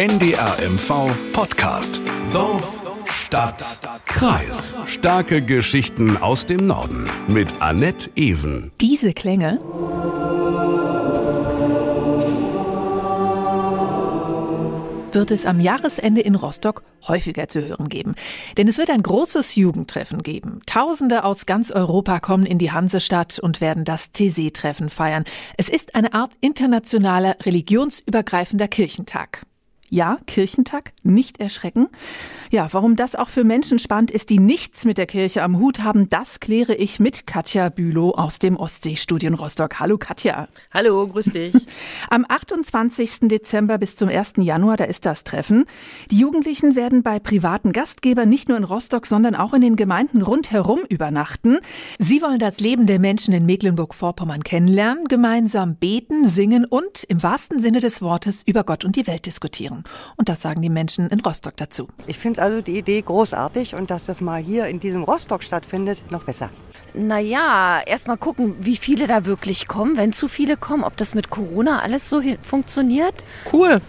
[0.00, 2.00] NDR MV Podcast.
[2.32, 4.74] Dorf, Stadt, Kreis.
[4.86, 7.10] Starke Geschichten aus dem Norden.
[7.28, 8.72] Mit Annette Ewen.
[8.80, 9.60] Diese Klänge
[15.12, 18.14] wird es am Jahresende in Rostock häufiger zu hören geben.
[18.56, 20.62] Denn es wird ein großes Jugendtreffen geben.
[20.64, 25.24] Tausende aus ganz Europa kommen in die Hansestadt und werden das TC-Treffen feiern.
[25.58, 29.42] Es ist eine Art internationaler religionsübergreifender Kirchentag.
[29.92, 31.88] Ja, Kirchentag, nicht erschrecken.
[32.52, 35.80] Ja, warum das auch für Menschen spannend ist, die nichts mit der Kirche am Hut
[35.80, 39.80] haben, das kläre ich mit Katja Bülow aus dem Ostseestudio Rostock.
[39.80, 40.46] Hallo Katja.
[40.72, 41.54] Hallo, grüß dich.
[42.10, 43.20] Am 28.
[43.22, 44.34] Dezember bis zum 1.
[44.36, 45.64] Januar, da ist das Treffen.
[46.12, 50.22] Die Jugendlichen werden bei privaten Gastgebern nicht nur in Rostock, sondern auch in den Gemeinden
[50.22, 51.58] rundherum übernachten.
[51.98, 57.60] Sie wollen das Leben der Menschen in Mecklenburg-Vorpommern kennenlernen, gemeinsam beten, singen und im wahrsten
[57.60, 59.79] Sinne des Wortes über Gott und die Welt diskutieren.
[60.16, 61.88] Und das sagen die Menschen in Rostock dazu.
[62.06, 66.02] Ich finde also die Idee großartig und dass das mal hier in diesem Rostock stattfindet,
[66.10, 66.50] noch besser.
[66.94, 69.96] Naja, erstmal gucken, wie viele da wirklich kommen.
[69.96, 73.14] Wenn zu viele kommen, ob das mit Corona alles so funktioniert.
[73.52, 73.80] Cool.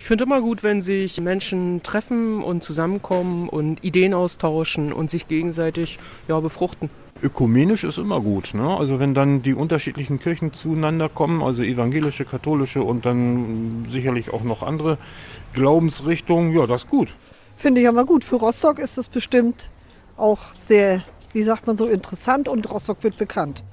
[0.00, 5.28] Ich finde immer gut, wenn sich Menschen treffen und zusammenkommen und Ideen austauschen und sich
[5.28, 6.88] gegenseitig ja, befruchten.
[7.22, 8.54] Ökumenisch ist immer gut.
[8.54, 8.76] Ne?
[8.76, 14.42] Also wenn dann die unterschiedlichen Kirchen zueinander kommen, also evangelische, katholische und dann sicherlich auch
[14.42, 14.98] noch andere
[15.52, 17.14] Glaubensrichtungen, ja, das ist gut.
[17.56, 18.24] Finde ich aber gut.
[18.24, 19.70] Für Rostock ist das bestimmt
[20.16, 21.02] auch sehr,
[21.32, 23.64] wie sagt man so, interessant und Rostock wird bekannt.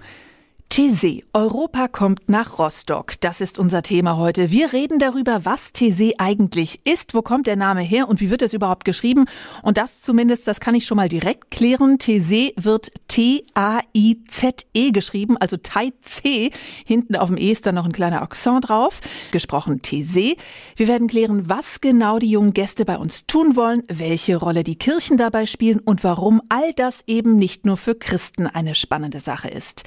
[0.70, 3.14] TC, Europa kommt nach Rostock.
[3.22, 4.52] Das ist unser Thema heute.
[4.52, 8.42] Wir reden darüber, was TC eigentlich ist, wo kommt der Name her und wie wird
[8.42, 9.26] es überhaupt geschrieben.
[9.62, 11.98] Und das zumindest, das kann ich schon mal direkt klären.
[12.00, 16.52] TC wird T-A-I-Z-E geschrieben, also Tai C.
[16.84, 19.00] Hinten auf dem E ist dann noch ein kleiner Akzent drauf.
[19.32, 20.36] Gesprochen TC.
[20.76, 24.78] Wir werden klären, was genau die jungen Gäste bei uns tun wollen, welche Rolle die
[24.78, 29.48] Kirchen dabei spielen und warum all das eben nicht nur für Christen eine spannende Sache
[29.48, 29.84] ist.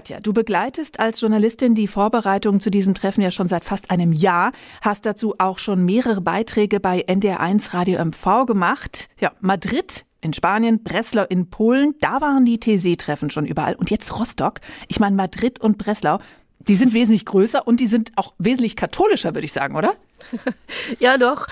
[0.00, 4.12] Katja, du begleitest als Journalistin die Vorbereitung zu diesem Treffen ja schon seit fast einem
[4.12, 9.10] Jahr, hast dazu auch schon mehrere Beiträge bei NDR1 Radio MV gemacht.
[9.20, 13.74] Ja, Madrid in Spanien, Breslau in Polen, da waren die TC-Treffen schon überall.
[13.74, 14.62] Und jetzt Rostock.
[14.88, 16.18] Ich meine, Madrid und Breslau,
[16.60, 19.96] die sind wesentlich größer und die sind auch wesentlich katholischer, würde ich sagen, oder?
[20.98, 21.46] Ja, doch.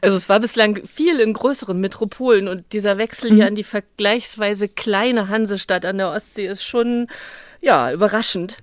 [0.00, 3.48] Also es war bislang viel in größeren Metropolen und dieser Wechsel hier mhm.
[3.48, 7.08] an die vergleichsweise kleine Hansestadt an der Ostsee ist schon
[7.64, 8.58] ja, überraschend.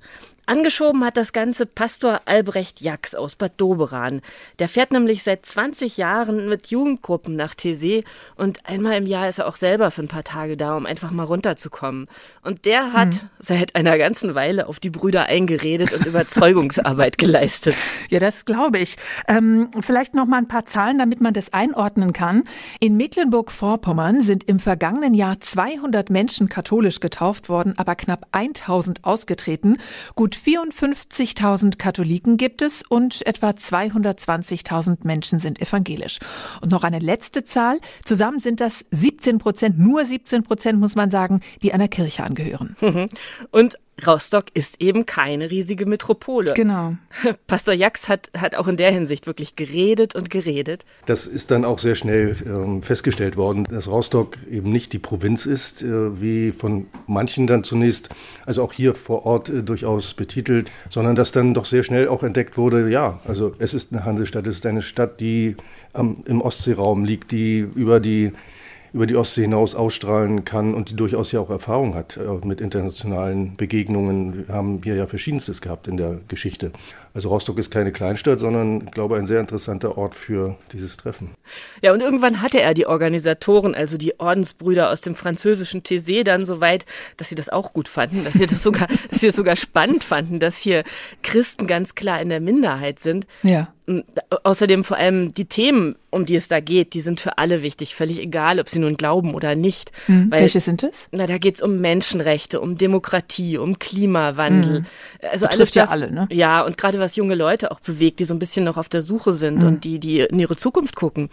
[0.47, 4.21] Angeschoben hat das Ganze Pastor Albrecht Jax aus Bad Doberan.
[4.59, 8.03] Der fährt nämlich seit 20 Jahren mit Jugendgruppen nach Tese
[8.35, 11.11] und einmal im Jahr ist er auch selber für ein paar Tage da, um einfach
[11.11, 12.07] mal runterzukommen.
[12.41, 13.29] Und der hat hm.
[13.39, 17.75] seit einer ganzen Weile auf die Brüder eingeredet und Überzeugungsarbeit geleistet.
[18.09, 18.97] Ja, das glaube ich.
[19.27, 22.43] Ähm, vielleicht noch mal ein paar Zahlen, damit man das einordnen kann.
[22.79, 29.77] In Mecklenburg-Vorpommern sind im vergangenen Jahr 200 Menschen katholisch getauft worden, aber knapp 1000 ausgetreten.
[30.15, 36.19] Gut 54.000 Katholiken gibt es und etwa 220.000 Menschen sind evangelisch.
[36.61, 37.79] Und noch eine letzte Zahl.
[38.05, 42.75] Zusammen sind das 17 Prozent, nur 17 Prozent muss man sagen, die einer Kirche angehören.
[43.51, 46.53] Und Rostock ist eben keine riesige Metropole.
[46.53, 46.95] Genau.
[47.47, 50.85] Pastor Jax hat, hat auch in der Hinsicht wirklich geredet und geredet.
[51.05, 55.45] Das ist dann auch sehr schnell ähm, festgestellt worden, dass Rostock eben nicht die Provinz
[55.45, 58.09] ist, äh, wie von manchen dann zunächst,
[58.45, 62.23] also auch hier vor Ort äh, durchaus betitelt, sondern dass dann doch sehr schnell auch
[62.23, 65.55] entdeckt wurde, ja, also es ist eine Hansestadt, es ist eine Stadt, die
[65.93, 68.31] am, im Ostseeraum liegt, die über die
[68.93, 72.59] über die Ostsee hinaus ausstrahlen kann und die durchaus ja auch Erfahrung hat äh, mit
[72.59, 74.47] internationalen Begegnungen.
[74.47, 76.71] Wir haben hier ja verschiedenstes gehabt in der Geschichte.
[77.13, 81.31] Also Rostock ist keine Kleinstadt, sondern ich glaube ein sehr interessanter Ort für dieses Treffen.
[81.81, 86.45] Ja, und irgendwann hatte er die Organisatoren, also die Ordensbrüder aus dem französischen Thésée, dann
[86.45, 86.85] so weit,
[87.17, 90.03] dass sie das auch gut fanden, dass sie das sogar, dass sie das sogar spannend
[90.05, 90.83] fanden, dass hier
[91.21, 93.27] Christen ganz klar in der Minderheit sind.
[93.43, 93.73] Ja.
[94.43, 97.93] Außerdem vor allem die Themen, um die es da geht, die sind für alle wichtig,
[97.93, 99.91] völlig egal, ob sie nun glauben oder nicht.
[100.07, 100.31] Mhm.
[100.31, 101.09] Weil, Welche sind es?
[101.11, 104.81] Na, da geht es um Menschenrechte, um Demokratie, um Klimawandel.
[104.81, 104.85] Mhm.
[105.29, 106.27] Also Betrifft alles das, ja alle, ne?
[106.31, 109.01] Ja, und gerade was junge Leute auch bewegt, die so ein bisschen noch auf der
[109.01, 109.67] Suche sind mhm.
[109.67, 111.29] und die, die in ihre Zukunft gucken.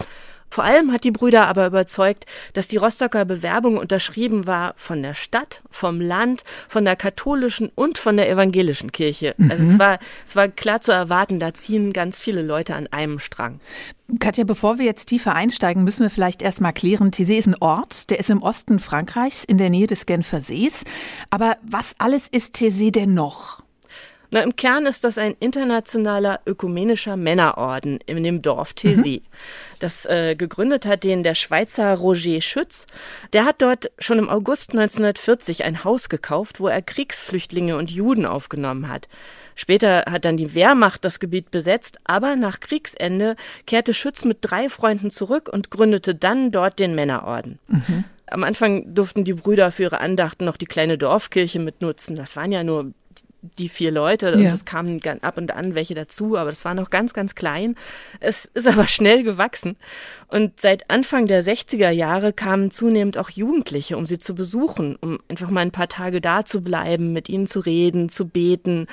[0.50, 2.24] Vor allem hat die Brüder aber überzeugt,
[2.54, 7.98] dass die Rostocker Bewerbung unterschrieben war von der Stadt, vom Land, von der katholischen und
[7.98, 9.34] von der evangelischen Kirche.
[9.36, 9.50] Mhm.
[9.50, 13.18] Also es war, es war klar zu erwarten, da ziehen ganz viele Leute an einem
[13.18, 13.60] Strang.
[14.20, 18.08] Katja, bevor wir jetzt tiefer einsteigen, müssen wir vielleicht erstmal klären, Thésée ist ein Ort,
[18.08, 20.84] der ist im Osten Frankreichs in der Nähe des Genfer Sees.
[21.28, 23.62] Aber was alles ist Thésée denn noch?
[24.30, 29.20] Na, im Kern ist das ein internationaler ökumenischer Männerorden in dem Dorf Thésée.
[29.20, 29.26] Mhm.
[29.78, 32.86] Das äh, gegründet hat den der Schweizer Roger Schütz.
[33.32, 38.26] Der hat dort schon im August 1940 ein Haus gekauft, wo er Kriegsflüchtlinge und Juden
[38.26, 39.08] aufgenommen hat.
[39.54, 43.34] Später hat dann die Wehrmacht das Gebiet besetzt, aber nach Kriegsende
[43.66, 47.58] kehrte Schütz mit drei Freunden zurück und gründete dann dort den Männerorden.
[47.66, 48.04] Mhm.
[48.26, 52.14] Am Anfang durften die Brüder für ihre Andachten noch die kleine Dorfkirche mitnutzen.
[52.14, 52.92] Das waren ja nur
[53.40, 56.90] die vier Leute und es kamen ab und an welche dazu, aber das war noch
[56.90, 57.76] ganz, ganz klein.
[58.20, 59.76] Es ist aber schnell gewachsen.
[60.26, 65.18] Und seit Anfang der 60er Jahre kamen zunehmend auch Jugendliche, um sie zu besuchen, um
[65.28, 68.86] einfach mal ein paar Tage da zu bleiben, mit ihnen zu reden, zu beten.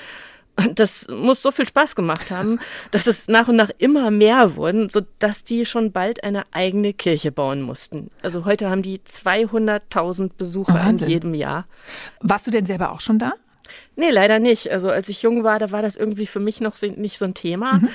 [0.57, 2.59] Und das muss so viel Spaß gemacht haben,
[2.91, 6.93] dass es nach und nach immer mehr wurden, so dass die schon bald eine eigene
[6.93, 8.09] Kirche bauen mussten.
[8.21, 11.07] Also heute haben die 200.000 Besucher Wahnsinn.
[11.07, 11.65] in jedem Jahr.
[12.21, 13.33] Warst du denn selber auch schon da?
[13.95, 14.71] Nee, leider nicht.
[14.71, 17.33] Also als ich jung war, da war das irgendwie für mich noch nicht so ein
[17.33, 17.73] Thema.
[17.73, 17.89] Mhm.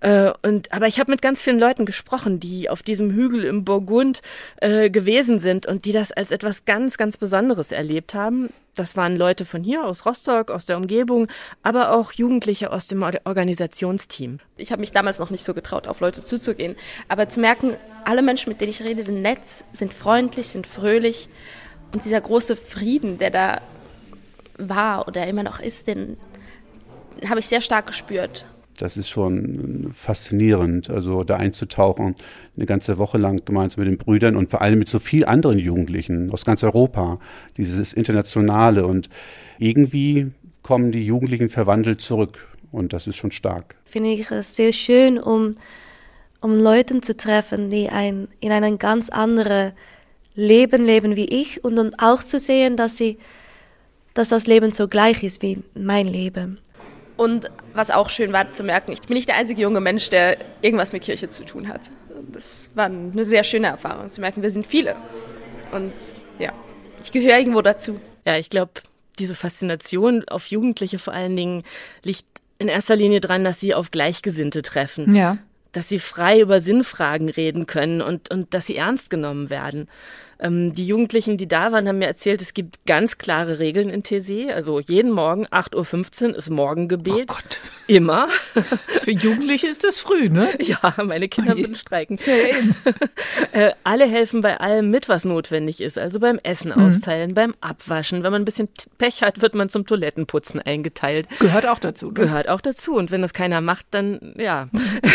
[0.00, 3.64] Äh, und, aber ich habe mit ganz vielen Leuten gesprochen, die auf diesem Hügel im
[3.64, 4.20] Burgund
[4.60, 8.50] äh, gewesen sind und die das als etwas ganz, ganz Besonderes erlebt haben.
[8.78, 11.26] Das waren Leute von hier, aus Rostock, aus der Umgebung,
[11.64, 14.38] aber auch Jugendliche aus dem Organisationsteam.
[14.56, 16.76] Ich habe mich damals noch nicht so getraut, auf Leute zuzugehen.
[17.08, 19.40] Aber zu merken, alle Menschen, mit denen ich rede, sind nett,
[19.72, 21.28] sind freundlich, sind fröhlich.
[21.92, 23.60] Und dieser große Frieden, der da
[24.58, 26.16] war oder immer noch ist, den
[27.28, 28.46] habe ich sehr stark gespürt.
[28.76, 32.14] Das ist schon faszinierend, also da einzutauchen,
[32.56, 35.58] eine ganze Woche lang gemeinsam mit den Brüdern und vor allem mit so vielen anderen
[35.58, 37.18] Jugendlichen aus ganz Europa,
[37.56, 39.08] dieses Internationale und
[39.58, 40.30] irgendwie
[40.62, 43.74] kommen die Jugendlichen verwandelt zurück und das ist schon stark.
[43.84, 45.56] Finde ich es sehr schön, um,
[46.40, 49.72] um Leute zu treffen, die ein, in einem ganz anderen
[50.36, 53.18] Leben leben wie ich und dann auch zu sehen, dass sie
[54.18, 56.58] dass das Leben so gleich ist wie mein Leben.
[57.16, 60.38] Und was auch schön war zu merken, ich bin nicht der einzige junge Mensch, der
[60.60, 61.92] irgendwas mit Kirche zu tun hat.
[62.32, 64.96] Das war eine sehr schöne Erfahrung zu merken, wir sind viele.
[65.70, 65.92] Und
[66.40, 66.52] ja,
[67.00, 68.00] ich gehöre irgendwo dazu.
[68.26, 68.72] Ja, ich glaube,
[69.20, 71.62] diese Faszination auf Jugendliche vor allen Dingen
[72.02, 72.26] liegt
[72.58, 75.14] in erster Linie dran, dass sie auf Gleichgesinnte treffen.
[75.14, 75.38] Ja.
[75.70, 79.88] Dass sie frei über Sinnfragen reden können und, und dass sie ernst genommen werden.
[80.40, 84.04] Ähm, die Jugendlichen, die da waren, haben mir erzählt, es gibt ganz klare Regeln in
[84.04, 84.54] TC.
[84.54, 87.30] Also jeden Morgen 8.15 Uhr ist Morgengebet.
[87.30, 87.60] Oh Gott.
[87.88, 88.28] Immer.
[89.02, 90.50] Für Jugendliche ist das früh, ne?
[90.60, 92.18] Ja, meine Kinder oh würden streiken.
[92.24, 92.34] Ja,
[93.52, 95.98] äh, alle helfen bei allem mit, was notwendig ist.
[95.98, 96.86] Also beim Essen mhm.
[96.86, 98.22] austeilen, beim Abwaschen.
[98.22, 98.68] Wenn man ein bisschen
[98.98, 101.26] Pech hat, wird man zum Toilettenputzen eingeteilt.
[101.40, 102.08] Gehört auch dazu.
[102.08, 102.12] Ne?
[102.12, 102.94] Gehört auch dazu.
[102.94, 104.68] Und wenn das keiner macht, dann ja.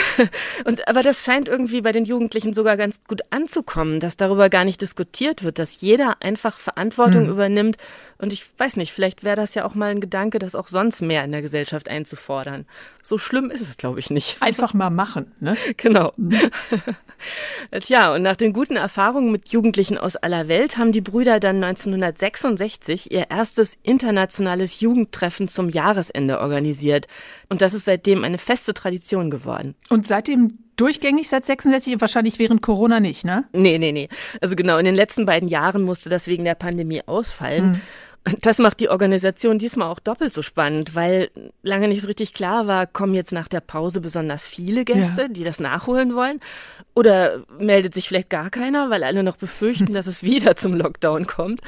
[0.65, 4.65] Und aber das scheint irgendwie bei den Jugendlichen sogar ganz gut anzukommen, dass darüber gar
[4.65, 7.29] nicht diskutiert akzeptiert wird, dass jeder einfach Verantwortung mhm.
[7.29, 7.77] übernimmt.
[8.23, 11.01] Und ich weiß nicht, vielleicht wäre das ja auch mal ein Gedanke, das auch sonst
[11.01, 12.65] mehr in der Gesellschaft einzufordern.
[13.01, 14.37] So schlimm ist es, glaube ich, nicht.
[14.39, 15.57] Einfach mal machen, ne?
[15.75, 16.09] Genau.
[16.15, 16.39] Mhm.
[17.81, 21.61] Tja, und nach den guten Erfahrungen mit Jugendlichen aus aller Welt haben die Brüder dann
[21.61, 27.07] 1966 ihr erstes internationales Jugendtreffen zum Jahresende organisiert.
[27.49, 29.75] Und das ist seitdem eine feste Tradition geworden.
[29.89, 33.43] Und seitdem durchgängig seit 66, wahrscheinlich während Corona nicht, ne?
[33.51, 34.07] Nee, nee, nee.
[34.39, 37.73] Also genau, in den letzten beiden Jahren musste das wegen der Pandemie ausfallen.
[37.73, 37.81] Hm.
[38.39, 41.29] Das macht die Organisation diesmal auch doppelt so spannend, weil
[41.61, 45.27] lange nicht so richtig klar war, kommen jetzt nach der Pause besonders viele Gäste, ja.
[45.27, 46.39] die das nachholen wollen?
[46.95, 51.27] Oder meldet sich vielleicht gar keiner, weil alle noch befürchten, dass es wieder zum Lockdown
[51.27, 51.61] kommt?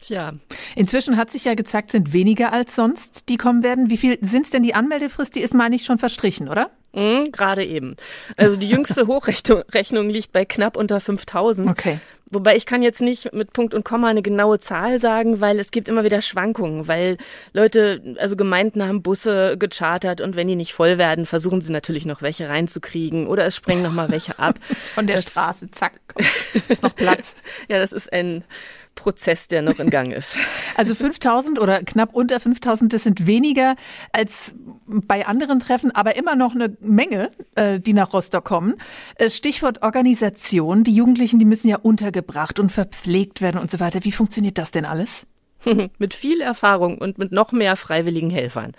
[0.00, 0.34] Tja.
[0.76, 3.90] Inzwischen hat sich ja gezeigt, sind weniger als sonst, die kommen werden.
[3.90, 5.34] Wie viel sind es denn die Anmeldefrist?
[5.34, 6.70] Die ist, meine ich, schon verstrichen, oder?
[6.92, 7.96] Mhm, Gerade eben.
[8.36, 11.68] Also die jüngste Hochrechnung liegt bei knapp unter 5000.
[11.70, 11.98] Okay.
[12.30, 15.70] Wobei ich kann jetzt nicht mit Punkt und Komma eine genaue Zahl sagen, weil es
[15.70, 17.16] gibt immer wieder Schwankungen, weil
[17.52, 22.06] Leute, also Gemeinden haben Busse gechartert und wenn die nicht voll werden, versuchen sie natürlich
[22.06, 24.58] noch welche reinzukriegen oder es springen noch mal welche ab.
[24.94, 25.92] Von der das, Straße, zack,
[26.68, 27.34] ist noch Platz.
[27.68, 28.44] ja, das ist ein
[28.98, 30.36] Prozess, der noch in Gang ist.
[30.76, 33.74] Also 5000 oder knapp unter 5000, das sind weniger
[34.12, 34.54] als
[34.86, 38.76] bei anderen Treffen, aber immer noch eine Menge, äh, die nach Rostock kommen.
[39.16, 40.84] Äh, Stichwort Organisation.
[40.84, 42.17] Die Jugendlichen, die müssen ja untergebracht
[42.58, 44.04] und verpflegt werden und so weiter.
[44.04, 45.26] Wie funktioniert das denn alles?
[45.98, 48.72] mit viel Erfahrung und mit noch mehr freiwilligen Helfern.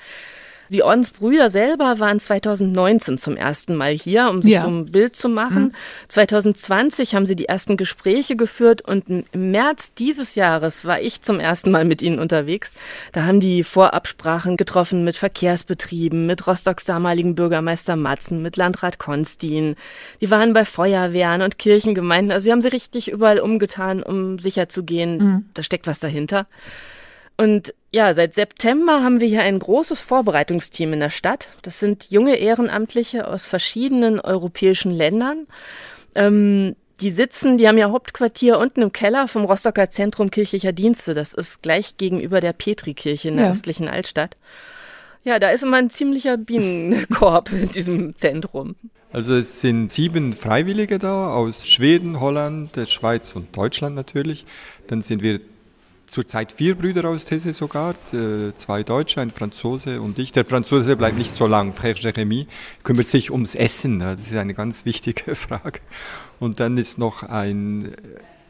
[0.70, 4.62] Die Ordensbrüder selber waren 2019 zum ersten Mal hier, um sich ja.
[4.62, 5.64] so ein Bild zu machen.
[5.64, 5.74] Mhm.
[6.10, 11.40] 2020 haben sie die ersten Gespräche geführt und im März dieses Jahres war ich zum
[11.40, 12.76] ersten Mal mit ihnen unterwegs.
[13.14, 19.76] Da haben die Vorabsprachen getroffen mit Verkehrsbetrieben, mit Rostocks damaligen Bürgermeister Matzen, mit Landrat Konstin.
[20.22, 22.32] Die waren bei Feuerwehren und Kirchengemeinden.
[22.32, 25.46] Also sie haben sie richtig überall umgetan, um sicher zu gehen, mhm.
[25.54, 26.48] da steckt was dahinter.
[27.38, 31.48] Und Ja, seit September haben wir hier ein großes Vorbereitungsteam in der Stadt.
[31.63, 35.48] Das sind junge Ehrenamtliche aus verschiedenen europäischen Ländern.
[36.13, 41.13] Ähm, die sitzen, die haben ja Hauptquartier unten im Keller vom Rostocker Zentrum kirchlicher Dienste.
[41.13, 43.51] Das ist gleich gegenüber der Petrikirche in der ja.
[43.51, 44.38] östlichen Altstadt.
[45.24, 48.75] Ja, da ist immer ein ziemlicher Bienenkorb in diesem Zentrum.
[49.12, 54.46] Also es sind sieben Freiwillige da aus Schweden, Holland, der Schweiz und Deutschland natürlich.
[54.88, 55.39] Dann sind wir
[56.10, 57.96] zurzeit vier Brüder aus Tese sogar,
[58.56, 60.32] zwei Deutsche, ein Franzose und ich.
[60.32, 61.74] Der Franzose bleibt nicht so lang.
[61.74, 62.48] Frère Jérémy
[62.84, 64.00] kümmert sich ums Essen.
[64.00, 65.80] Das ist eine ganz wichtige Frage.
[66.39, 67.94] Und dann ist noch ein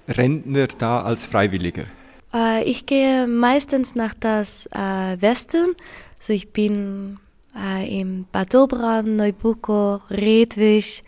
[0.08, 1.86] Rentner da als Freiwilliger.
[2.34, 5.76] Äh, ich gehe meistens nach das äh, Westen.
[6.18, 7.20] Also ich bin
[7.56, 11.04] äh, im Bad Dobran, Neubuko, Redwig,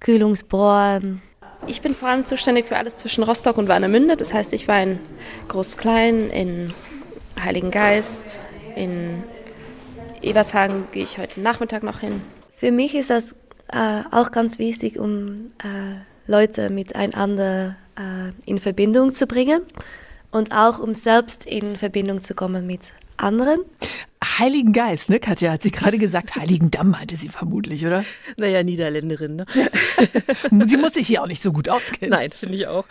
[0.00, 1.22] Kühlungsborn,
[1.66, 4.16] ich bin vor allem zuständig für alles zwischen Rostock und Warnemünde.
[4.16, 4.98] Das heißt, ich war in
[5.48, 6.72] Groß-Klein, in
[7.42, 8.38] Heiligengeist,
[8.74, 9.22] in
[10.22, 12.22] Evershagen gehe ich heute Nachmittag noch hin.
[12.56, 13.34] Für mich ist das
[13.72, 19.62] äh, auch ganz wichtig, um äh, Leute miteinander äh, in Verbindung zu bringen
[20.30, 23.60] und auch um selbst in Verbindung zu kommen mit anderen.
[24.24, 25.52] Heiligen Geist, ne, Katja?
[25.52, 26.36] Hat sie gerade gesagt.
[26.36, 28.04] Heiligen Damm meinte sie vermutlich, oder?
[28.36, 29.46] Naja, Niederländerin, ne?
[30.66, 32.10] sie muss sich hier auch nicht so gut auskennen.
[32.10, 32.84] Nein, finde ich auch.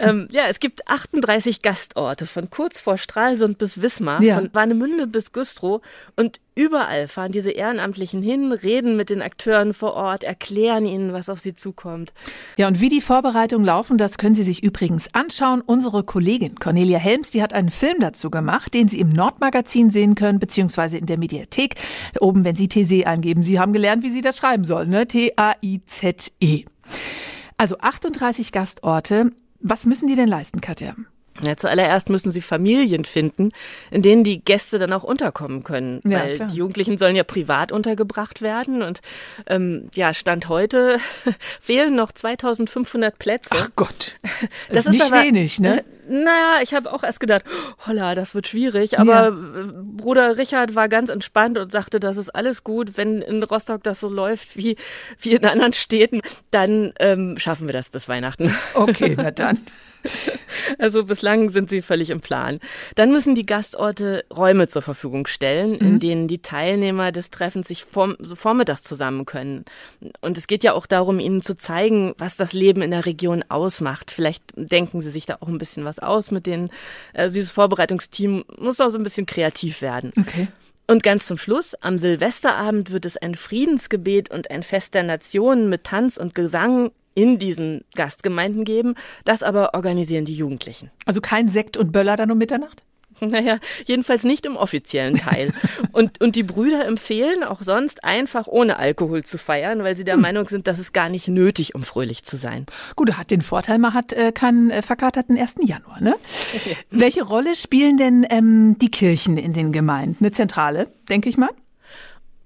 [0.00, 4.36] ähm, ja, es gibt 38 Gastorte von kurz vor Stralsund bis Wismar, ja.
[4.36, 5.80] von Warnemünde bis Güstrow
[6.16, 11.28] und Überall fahren diese Ehrenamtlichen hin, reden mit den Akteuren vor Ort, erklären ihnen, was
[11.28, 12.12] auf sie zukommt.
[12.56, 15.60] Ja, und wie die Vorbereitungen laufen, das können Sie sich übrigens anschauen.
[15.60, 20.16] Unsere Kollegin Cornelia Helms, die hat einen Film dazu gemacht, den Sie im Nordmagazin sehen
[20.16, 20.67] können, beziehungsweise
[20.98, 21.76] in der Mediathek.
[22.20, 23.42] Oben, wenn Sie TC eingeben.
[23.42, 25.06] Sie haben gelernt, wie Sie das schreiben sollen, ne?
[25.06, 26.64] T-A-I-Z-E.
[27.56, 29.30] Also 38 Gastorte.
[29.60, 30.94] Was müssen die denn leisten, Katja?
[31.40, 33.50] Ja, zuallererst müssen sie Familien finden,
[33.90, 36.00] in denen die Gäste dann auch unterkommen können.
[36.04, 36.48] Ja, weil klar.
[36.48, 38.82] die Jugendlichen sollen ja privat untergebracht werden.
[38.82, 39.00] Und
[39.46, 40.98] ähm, ja, Stand heute
[41.60, 43.54] fehlen noch 2500 Plätze.
[43.54, 44.18] Ach Gott,
[44.68, 45.84] das, das ist nicht aber, wenig, ne?
[46.08, 47.44] Naja, ich habe auch erst gedacht,
[47.86, 48.98] holla, das wird schwierig.
[48.98, 49.30] Aber ja.
[49.30, 52.96] Bruder Richard war ganz entspannt und sagte, das ist alles gut.
[52.96, 54.76] Wenn in Rostock das so läuft wie,
[55.20, 58.54] wie in anderen Städten, dann ähm, schaffen wir das bis Weihnachten.
[58.74, 59.58] Okay, na dann.
[60.78, 62.60] Also bislang sind sie völlig im Plan.
[62.94, 65.76] Dann müssen die Gastorte Räume zur Verfügung stellen, mhm.
[65.78, 69.64] in denen die Teilnehmer des Treffens sich vorm, so vormittags zusammen können.
[70.20, 73.44] Und es geht ja auch darum, ihnen zu zeigen, was das Leben in der Region
[73.48, 74.10] ausmacht.
[74.10, 76.70] Vielleicht denken sie sich da auch ein bisschen was aus mit denen.
[77.14, 80.12] Also dieses Vorbereitungsteam muss auch so ein bisschen kreativ werden.
[80.18, 80.48] Okay.
[80.90, 85.68] Und ganz zum Schluss, am Silvesterabend wird es ein Friedensgebet und ein Fest der Nationen
[85.68, 88.94] mit Tanz und Gesang in diesen Gastgemeinden geben.
[89.24, 90.92] Das aber organisieren die Jugendlichen.
[91.04, 92.82] Also kein Sekt und Böller dann um Mitternacht?
[93.20, 95.52] Naja, jedenfalls nicht im offiziellen Teil.
[95.92, 100.14] und, und die Brüder empfehlen auch sonst einfach ohne Alkohol zu feiern, weil sie der
[100.14, 100.20] hm.
[100.20, 102.66] Meinung sind, dass es gar nicht nötig, um fröhlich zu sein.
[102.94, 105.56] Gut, hat den Vorteil, man hat äh, keinen äh, verkaterten 1.
[105.64, 106.14] Januar, ne?
[106.92, 110.18] Welche Rolle spielen denn ähm, die Kirchen in den Gemeinden?
[110.20, 111.50] Eine zentrale, denke ich mal?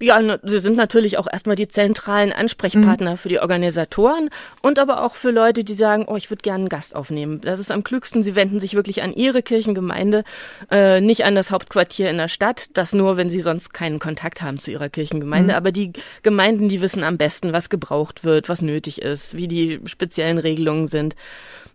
[0.03, 3.17] Ja, sie sind natürlich auch erstmal die zentralen Ansprechpartner mhm.
[3.17, 4.29] für die Organisatoren
[4.61, 7.39] und aber auch für Leute, die sagen, oh, ich würde gerne einen Gast aufnehmen.
[7.39, 10.25] Das ist am klügsten, sie wenden sich wirklich an ihre Kirchengemeinde,
[10.69, 14.41] äh, nicht an das Hauptquartier in der Stadt, das nur, wenn sie sonst keinen Kontakt
[14.41, 15.53] haben zu ihrer Kirchengemeinde.
[15.53, 15.57] Mhm.
[15.57, 19.79] Aber die Gemeinden, die wissen am besten, was gebraucht wird, was nötig ist, wie die
[19.85, 21.15] speziellen Regelungen sind.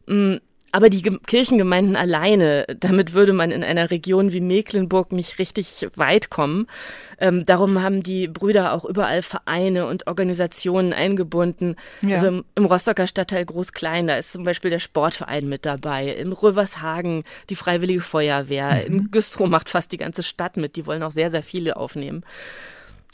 [0.06, 0.36] Mm,
[0.70, 6.30] aber die Kirchengemeinden alleine, damit würde man in einer Region wie Mecklenburg nicht richtig weit
[6.30, 6.66] kommen.
[7.18, 11.76] Ähm, darum haben die Brüder auch überall Vereine und Organisationen eingebunden.
[12.02, 12.16] Ja.
[12.16, 16.08] Also im, im Rostocker Stadtteil Groß-Klein, da ist zum Beispiel der Sportverein mit dabei.
[16.08, 18.74] In Rövershagen die Freiwillige Feuerwehr.
[18.74, 18.80] Mhm.
[18.86, 20.76] In Güstrow macht fast die ganze Stadt mit.
[20.76, 22.24] Die wollen auch sehr, sehr viele aufnehmen.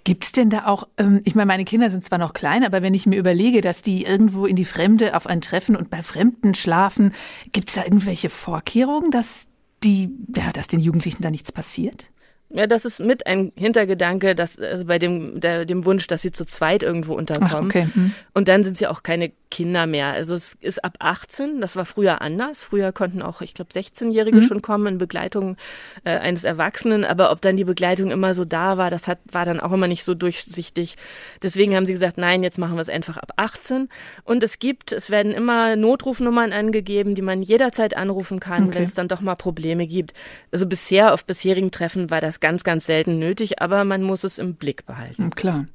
[0.03, 2.81] Gibt es denn da auch, ähm, ich meine, meine Kinder sind zwar noch klein, aber
[2.81, 6.01] wenn ich mir überlege, dass die irgendwo in die Fremde auf ein Treffen und bei
[6.01, 7.13] Fremden schlafen,
[7.51, 9.48] gibt es da irgendwelche Vorkehrungen, dass
[9.83, 12.11] die, ja, dass den Jugendlichen da nichts passiert?
[12.51, 16.31] Ja, das ist mit ein Hintergedanke, dass also bei dem der, dem Wunsch, dass sie
[16.31, 17.53] zu zweit irgendwo unterkommen.
[17.53, 17.87] Ach, okay.
[17.93, 18.13] Hm.
[18.33, 20.13] Und dann sind sie auch keine Kinder mehr.
[20.13, 22.61] Also es ist ab 18, das war früher anders.
[22.61, 24.41] Früher konnten auch, ich glaube, 16-Jährige mhm.
[24.43, 25.57] schon kommen in Begleitung
[26.03, 29.45] äh, eines Erwachsenen, aber ob dann die Begleitung immer so da war, das hat, war
[29.45, 30.95] dann auch immer nicht so durchsichtig.
[31.41, 33.89] Deswegen haben sie gesagt, nein, jetzt machen wir es einfach ab 18.
[34.23, 38.75] Und es gibt, es werden immer Notrufnummern angegeben, die man jederzeit anrufen kann, okay.
[38.75, 40.13] wenn es dann doch mal Probleme gibt.
[40.51, 44.37] Also bisher auf bisherigen Treffen war das ganz, ganz selten nötig, aber man muss es
[44.37, 45.29] im Blick behalten.
[45.31, 45.67] Klar.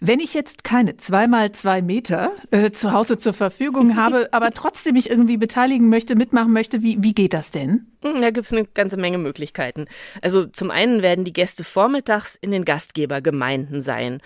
[0.00, 4.94] Wenn ich jetzt keine zweimal zwei Meter äh, zu Hause zur Verfügung habe, aber trotzdem
[4.94, 7.86] mich irgendwie beteiligen möchte, mitmachen möchte, wie, wie geht das denn?
[8.02, 9.86] Hm, da gibt's eine ganze Menge Möglichkeiten.
[10.22, 14.20] Also zum einen werden die Gäste vormittags in den Gastgebergemeinden sein,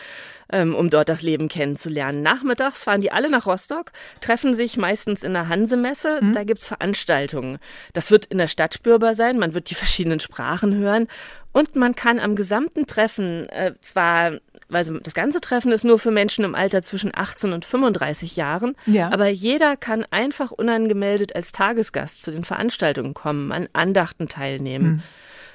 [0.52, 2.23] ähm, um dort das Leben kennenzulernen.
[2.23, 6.21] Nachmittags fahren die alle nach Rostock, treffen sich meistens in der Hansemesse.
[6.21, 6.33] Mhm.
[6.35, 7.59] Da gibt's Veranstaltungen.
[7.95, 9.38] Das wird in der Stadt spürbar sein.
[9.38, 11.09] Man wird die verschiedenen Sprachen hören.
[11.52, 14.38] Und man kann am gesamten Treffen äh, zwar
[14.72, 18.74] also das ganze Treffen ist nur für Menschen im Alter zwischen 18 und 35 Jahren,
[18.87, 19.11] ja.
[19.11, 25.02] aber jeder kann einfach unangemeldet als Tagesgast zu den Veranstaltungen kommen, an Andachten teilnehmen.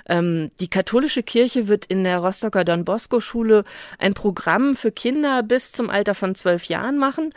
[0.09, 0.51] Hm.
[0.61, 3.65] die katholische Kirche wird in der Rostocker Don Bosco Schule
[3.99, 7.33] ein Programm für Kinder bis zum Alter von zwölf Jahren machen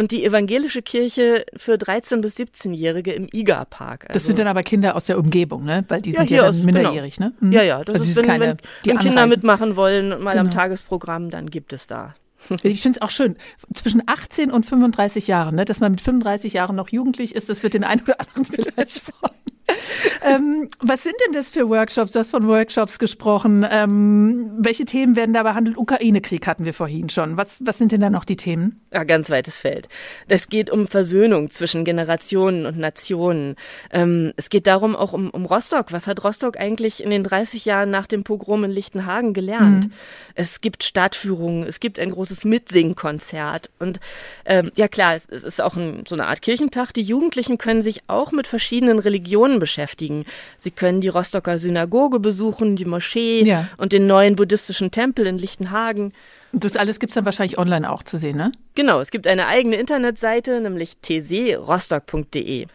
[0.00, 4.06] und die evangelische Kirche für 13- bis 17-Jährige im IGA-Park.
[4.08, 5.84] Also das sind dann aber Kinder aus der Umgebung, ne?
[5.88, 7.28] Weil die ja, sind ja dann aus, minderjährig, genau.
[7.28, 7.34] ne?
[7.40, 7.52] Mhm.
[7.52, 10.44] Ja, ja, das also ist, wenn, keine, wenn, wenn Kinder mitmachen wollen, mal genau.
[10.44, 12.14] am Tagesprogramm, dann gibt es da.
[12.62, 13.36] Ich finde es auch schön.
[13.74, 17.62] Zwischen 18 und 35 Jahren, ne, dass man mit 35 Jahren noch jugendlich ist, das
[17.62, 19.39] wird den einen oder anderen vielleicht freuen.
[20.24, 22.12] ähm, was sind denn das für Workshops?
[22.12, 23.66] Du hast von Workshops gesprochen.
[23.70, 25.76] Ähm, welche Themen werden da behandelt?
[25.76, 27.36] Ukraine-Krieg hatten wir vorhin schon.
[27.36, 28.80] Was, was sind denn da noch die Themen?
[28.92, 29.88] Ja, ganz weites Feld.
[30.28, 33.56] Es geht um Versöhnung zwischen Generationen und Nationen.
[33.90, 35.92] Ähm, es geht darum auch um, um Rostock.
[35.92, 39.86] Was hat Rostock eigentlich in den 30 Jahren nach dem Pogrom in Lichtenhagen gelernt?
[39.86, 39.92] Mhm.
[40.34, 43.70] Es gibt Stadtführungen, es gibt ein großes Mitsingkonzert.
[43.78, 44.00] Und
[44.44, 46.92] ähm, ja klar, es, es ist auch ein, so eine Art Kirchentag.
[46.92, 50.24] Die Jugendlichen können sich auch mit verschiedenen Religionen beschäftigen.
[50.58, 53.68] Sie können die Rostocker Synagoge besuchen, die Moschee ja.
[53.76, 56.12] und den neuen buddhistischen Tempel in Lichtenhagen.
[56.52, 58.50] Und das alles gibt es dann wahrscheinlich online auch zu sehen, ne?
[58.74, 62.66] Genau, es gibt eine eigene Internetseite, nämlich tserostock.de.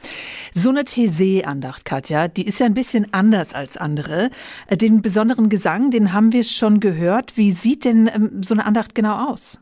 [0.54, 4.30] So eine TC-Andacht, Katja, die ist ja ein bisschen anders als andere.
[4.72, 7.36] Den besonderen Gesang, den haben wir schon gehört.
[7.36, 9.60] Wie sieht denn ähm, so eine Andacht genau aus?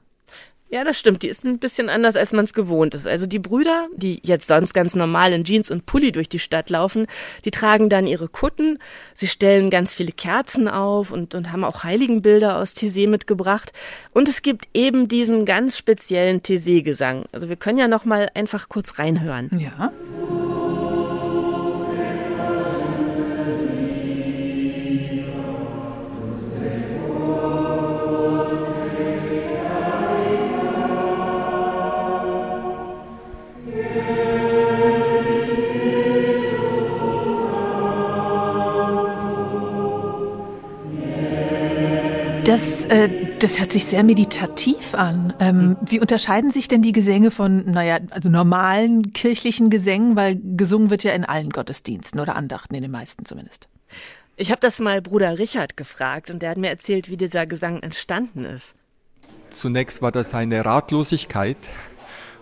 [0.74, 1.22] Ja, das stimmt.
[1.22, 3.06] Die ist ein bisschen anders, als man es gewohnt ist.
[3.06, 6.72] Also die Brüder, die jetzt sonst ganz normal in Jeans und Pulli durch die Stadt
[6.72, 7.06] laufen,
[7.46, 8.80] die tragen dann ihre Kutten.
[9.14, 13.72] Sie stellen ganz viele Kerzen auf und, und haben auch Heiligenbilder aus Tessé mitgebracht.
[14.14, 17.26] Und es gibt eben diesen ganz speziellen Tessé-Gesang.
[17.32, 19.52] Also wir können ja noch mal einfach kurz reinhören.
[19.60, 19.94] Ja.
[42.94, 45.34] Äh, das hört sich sehr meditativ an.
[45.40, 45.78] Ähm, mhm.
[45.86, 51.04] Wie unterscheiden sich denn die Gesänge von, naja, also normalen kirchlichen Gesängen, weil gesungen wird
[51.04, 53.68] ja in allen Gottesdiensten oder Andachten, in den meisten zumindest.
[54.36, 57.82] Ich habe das mal Bruder Richard gefragt und der hat mir erzählt, wie dieser Gesang
[57.82, 58.76] entstanden ist.
[59.50, 61.58] Zunächst war das eine Ratlosigkeit.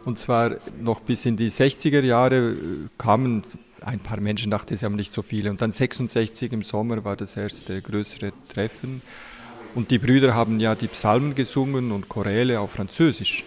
[0.03, 2.57] Und zwar noch bis in die 60er Jahre äh,
[2.97, 3.43] kamen
[3.81, 5.49] ein paar Menschen, dachte sie haben nicht so viele.
[5.49, 9.01] Und dann 66 im Sommer war das erste größere Treffen.
[9.73, 13.43] Und die Brüder haben ja die Psalmen gesungen und Choräle auf Französisch.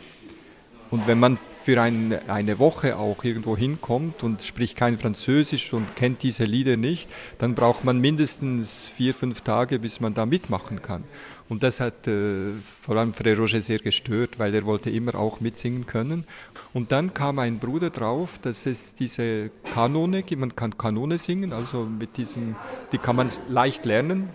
[0.91, 5.97] Und wenn man für ein, eine Woche auch irgendwo hinkommt und spricht kein Französisch und
[5.97, 7.09] kennt diese Lieder nicht,
[7.39, 11.05] dann braucht man mindestens vier, fünf Tage, bis man da mitmachen kann.
[11.49, 15.41] Und das hat äh, vor allem Frère Roger sehr gestört, weil er wollte immer auch
[15.41, 16.25] mitsingen können.
[16.73, 20.41] Und dann kam ein Bruder drauf, dass es diese Kanone gibt.
[20.41, 22.57] Man kann Kanone singen, also mit diesem,
[22.93, 24.31] die kann man leicht lernen,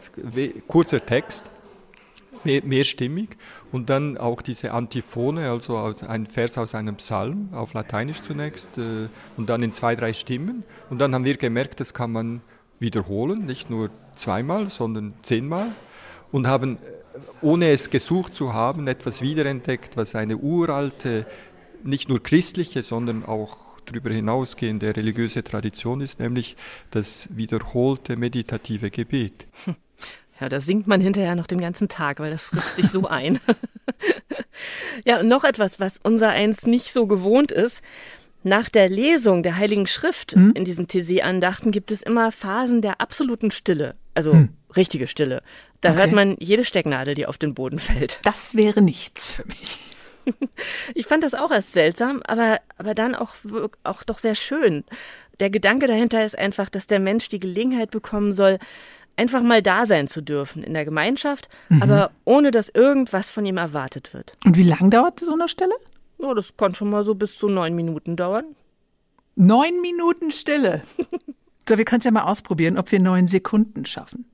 [0.68, 1.46] kurzer Text
[2.44, 3.38] mehr, mehrstimmig
[3.72, 9.10] und dann auch diese Antiphone, also ein Vers aus einem Psalm, auf Lateinisch zunächst äh,
[9.38, 10.64] und dann in zwei, drei Stimmen.
[10.90, 12.42] Und dann haben wir gemerkt, das kann man
[12.80, 15.72] wiederholen, nicht nur zweimal, sondern zehnmal
[16.32, 21.26] und haben, äh, ohne es gesucht zu haben, etwas wiederentdeckt, was eine uralte,
[21.84, 26.56] nicht nur christliche, sondern auch darüber hinausgehende religiöse Tradition ist, nämlich
[26.92, 29.48] das wiederholte meditative Gebet.
[30.40, 33.40] Ja, da singt man hinterher noch den ganzen Tag, weil das frisst sich so ein.
[35.06, 37.82] ja, und noch etwas, was unser eins nicht so gewohnt ist.
[38.44, 40.54] Nach der Lesung der Heiligen Schrift hm?
[40.56, 44.50] in diesen TC-Andachten gibt es immer Phasen der absoluten Stille, also hm.
[44.78, 45.44] richtige Stille.
[45.82, 46.00] Da okay.
[46.00, 48.20] hört man jede Stecknadel, die auf den Boden fällt.
[48.24, 49.80] Das wäre nichts für mich.
[50.94, 53.34] Ich fand das auch erst seltsam, aber, aber dann auch,
[53.84, 54.84] auch doch sehr schön.
[55.40, 58.60] Der Gedanke dahinter ist einfach, dass der Mensch die Gelegenheit bekommen soll,
[59.20, 61.84] einfach mal da sein zu dürfen in der Gemeinschaft, mhm.
[61.84, 64.38] aber ohne dass irgendwas von ihm erwartet wird.
[64.46, 65.74] Und wie lang dauert so eine Stelle?
[66.20, 68.56] Oh, das kann schon mal so bis zu neun Minuten dauern.
[69.36, 70.84] Neun Minuten Stille.
[71.68, 74.26] so, wir können es ja mal ausprobieren, ob wir neun Sekunden schaffen.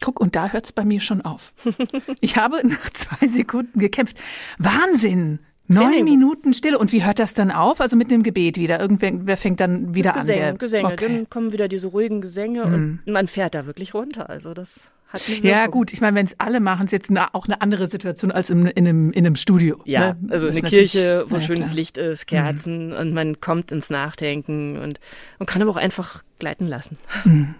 [0.00, 1.52] Guck, und da hört es bei mir schon auf.
[2.20, 4.18] Ich habe nach zwei Sekunden gekämpft.
[4.58, 5.40] Wahnsinn!
[5.68, 6.78] Neun Minuten Stille.
[6.78, 7.80] Und wie hört das dann auf?
[7.80, 8.80] Also mit dem Gebet wieder?
[8.80, 10.58] Irgendwer fängt dann wieder Gesänge, an?
[10.58, 10.92] Gesänge.
[10.92, 11.06] Okay.
[11.08, 13.00] Dann kommen wieder diese ruhigen Gesänge mhm.
[13.06, 14.30] und man fährt da wirklich runter.
[14.30, 14.88] Also das
[15.42, 18.30] Ja gut, ich meine, wenn es alle machen, ist jetzt eine, auch eine andere Situation
[18.30, 19.80] als im, in, einem, in einem Studio.
[19.84, 20.16] Ja, ne?
[20.30, 21.74] also eine Kirche, wo ja, schönes klar.
[21.74, 22.96] Licht ist, Kerzen mhm.
[22.96, 25.00] und man kommt ins Nachdenken und
[25.38, 26.98] man kann aber auch einfach gleiten lassen.
[27.24, 27.54] Mhm.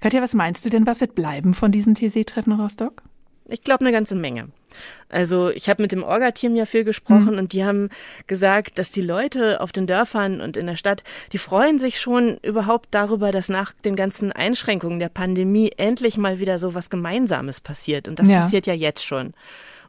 [0.00, 3.02] Katja, was meinst du denn, was wird bleiben von diesen TC-Treffen in Rostock?
[3.48, 4.48] Ich glaube eine ganze Menge.
[5.08, 7.38] Also ich habe mit dem Orga-Team ja viel gesprochen mhm.
[7.38, 7.88] und die haben
[8.26, 12.36] gesagt, dass die Leute auf den Dörfern und in der Stadt, die freuen sich schon
[12.42, 17.60] überhaupt darüber, dass nach den ganzen Einschränkungen der Pandemie endlich mal wieder so was Gemeinsames
[17.60, 18.06] passiert.
[18.06, 18.42] Und das ja.
[18.42, 19.32] passiert ja jetzt schon.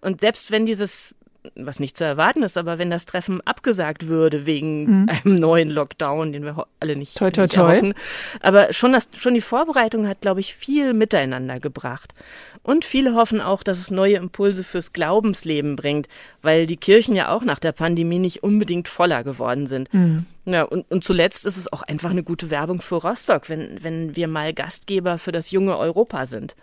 [0.02, 1.14] Und selbst wenn dieses
[1.56, 5.10] was nicht zu erwarten ist, aber wenn das Treffen abgesagt würde wegen mhm.
[5.10, 7.94] einem neuen Lockdown, den wir alle nicht, toi, toi, nicht erhoffen.
[8.42, 12.14] Aber schon, das, schon die Vorbereitung hat, glaube ich, viel miteinander gebracht.
[12.62, 16.08] Und viele hoffen auch, dass es neue Impulse fürs Glaubensleben bringt,
[16.42, 19.94] weil die Kirchen ja auch nach der Pandemie nicht unbedingt voller geworden sind.
[19.94, 20.26] Mhm.
[20.46, 24.16] Ja, und, und zuletzt ist es auch einfach eine gute Werbung für Rostock, wenn, wenn
[24.16, 26.56] wir mal Gastgeber für das junge Europa sind.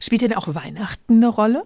[0.00, 1.64] Spielt denn auch Weihnachten eine Rolle?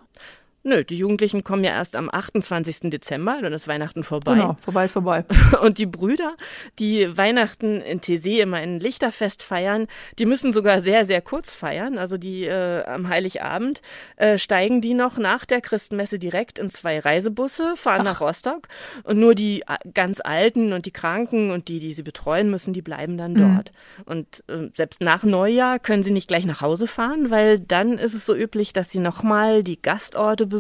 [0.69, 2.91] Nö, die Jugendlichen kommen ja erst am 28.
[2.91, 4.35] Dezember, dann ist Weihnachten vorbei.
[4.35, 5.25] Genau, vorbei ist vorbei.
[5.63, 6.37] Und die Brüder,
[6.79, 9.87] die Weihnachten in TC immer ein Lichterfest feiern,
[10.19, 11.97] die müssen sogar sehr, sehr kurz feiern.
[11.97, 13.81] Also die äh, am Heiligabend
[14.17, 18.05] äh, steigen die noch nach der Christenmesse direkt in zwei Reisebusse, fahren Ach.
[18.05, 18.69] nach Rostock
[19.05, 22.75] und nur die äh, ganz Alten und die Kranken und die, die sie betreuen müssen,
[22.75, 23.55] die bleiben dann mhm.
[23.55, 23.73] dort.
[24.05, 28.13] Und äh, selbst nach Neujahr können sie nicht gleich nach Hause fahren, weil dann ist
[28.13, 30.58] es so üblich, dass sie nochmal die Gastorte besuchen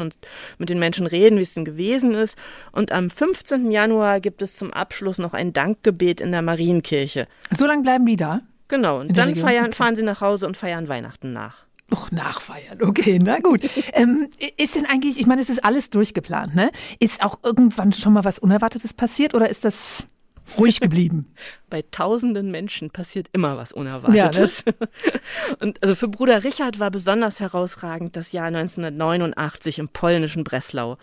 [0.00, 0.14] und
[0.58, 2.36] mit den Menschen reden, wie es denn gewesen ist.
[2.72, 3.70] Und am 15.
[3.70, 7.26] Januar gibt es zum Abschluss noch ein Dankgebet in der Marienkirche.
[7.56, 8.40] So lange bleiben die da?
[8.68, 9.00] Genau.
[9.00, 11.66] Und dann feiern, fahren sie nach Hause und feiern Weihnachten nach.
[11.90, 13.60] Ach, nachfeiern, okay, na gut.
[13.92, 16.70] ähm, ist denn eigentlich, ich meine, es ist alles durchgeplant, ne?
[16.98, 20.06] Ist auch irgendwann schon mal was Unerwartetes passiert oder ist das
[20.58, 21.32] ruhig geblieben.
[21.70, 24.64] Bei tausenden Menschen passiert immer was Unerwartetes.
[24.66, 24.88] Ja, ne?
[25.60, 30.98] Und also für Bruder Richard war besonders herausragend das Jahr 1989 im polnischen Breslau.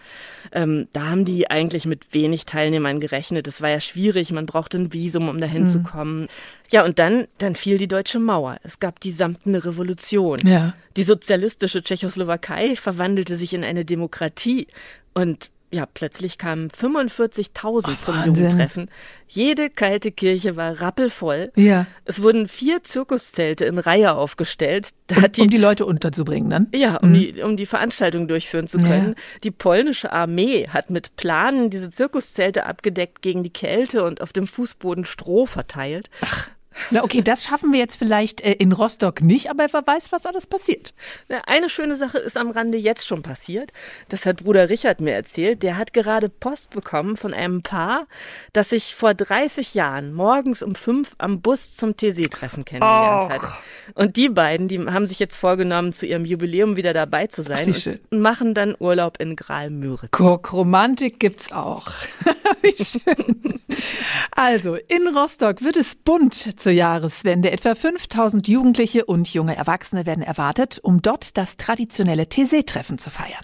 [0.52, 3.48] Ähm, da haben die eigentlich mit wenig Teilnehmern gerechnet.
[3.48, 5.68] Es war ja schwierig, man brauchte ein Visum, um dahin mhm.
[5.68, 6.28] zu kommen.
[6.70, 8.58] Ja, und dann, dann fiel die deutsche Mauer.
[8.64, 10.40] Es gab die samtene Revolution.
[10.46, 10.74] Ja.
[10.96, 14.68] Die sozialistische Tschechoslowakei verwandelte sich in eine Demokratie.
[15.14, 18.36] Und ja, plötzlich kamen 45.000 zum Wahnsinn.
[18.36, 18.90] Jugendtreffen.
[19.28, 21.54] Jede kalte Kirche war rappelvoll.
[21.56, 21.88] Ja.
[22.04, 24.90] Es wurden vier Zirkuszelte in Reihe aufgestellt.
[25.16, 26.68] Um die, um, die, Leute unterzubringen dann?
[26.76, 27.14] Ja, um, mhm.
[27.14, 29.16] die, um die Veranstaltung durchführen zu können.
[29.16, 29.40] Ja.
[29.46, 34.48] Die polnische Armee hat mit Planen diese Zirkuszelte abgedeckt gegen die Kälte und auf dem
[34.48, 36.10] Fußboden Stroh verteilt.
[36.20, 36.50] Ach.
[36.90, 40.26] Na okay, das schaffen wir jetzt vielleicht äh, in Rostock nicht, aber wer weiß, was
[40.26, 40.94] alles passiert.
[41.28, 43.72] Na, eine schöne Sache ist am Rande jetzt schon passiert.
[44.10, 45.64] Das hat Bruder Richard mir erzählt.
[45.64, 48.08] Der hat gerade Post bekommen von einem Paar,
[48.54, 53.30] das sich vor 30 Jahren morgens um fünf am Bus zum TC-Treffen kennengelernt Och.
[53.30, 53.60] hat.
[53.94, 57.74] Und die beiden, die haben sich jetzt vorgenommen, zu ihrem Jubiläum wieder dabei zu sein
[57.74, 58.00] schön.
[58.10, 60.12] und machen dann Urlaub in Graal-Müritz.
[60.12, 61.92] Guck, Romantik gibt's auch.
[62.62, 63.60] Wie schön.
[64.32, 67.52] Also, in Rostock wird es bunt zur Jahreswende.
[67.52, 73.44] Etwa 5000 Jugendliche und junge Erwachsene werden erwartet, um dort das traditionelle TC-Treffen zu feiern.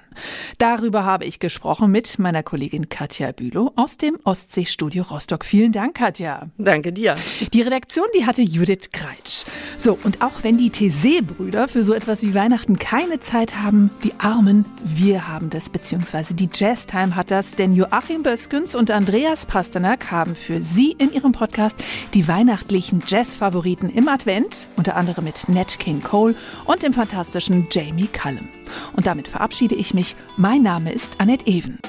[0.57, 5.45] Darüber habe ich gesprochen mit meiner Kollegin Katja Bülow aus dem Ostseestudio Rostock.
[5.45, 6.47] Vielen Dank, Katja.
[6.57, 7.15] Danke dir.
[7.53, 9.45] Die Redaktion, die hatte Judith Kreitsch.
[9.77, 14.13] So, und auch wenn die TC-Brüder für so etwas wie Weihnachten keine Zeit haben, die
[14.17, 20.11] Armen, wir haben das, beziehungsweise die Jazztime hat das, denn Joachim Böskens und Andreas Pasternak
[20.11, 21.77] haben für Sie in ihrem Podcast
[22.13, 28.07] die weihnachtlichen Jazz-Favoriten im Advent, unter anderem mit Nat King Cole und dem fantastischen Jamie
[28.07, 28.49] Cullum.
[28.93, 30.15] Und damit verabschiede ich mich.
[30.35, 31.79] Mein Name ist Annette Even.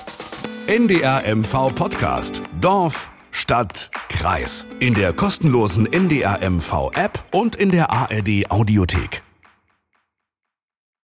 [0.67, 2.43] NDR MV Podcast.
[2.61, 4.67] Dorf, Stadt, Kreis.
[4.81, 9.23] In der kostenlosen NDR MV App und in der ARD Audiothek.